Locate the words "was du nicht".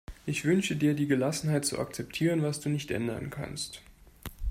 2.41-2.89